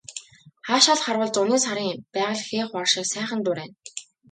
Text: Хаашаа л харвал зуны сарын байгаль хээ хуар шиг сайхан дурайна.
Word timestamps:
Хаашаа 0.67 0.95
л 0.97 1.01
харвал 1.05 1.31
зуны 1.35 1.57
сарын 1.65 1.99
байгаль 2.13 2.43
хээ 2.47 2.63
хуар 2.69 2.87
шиг 2.93 3.05
сайхан 3.13 3.39
дурайна. 3.43 3.75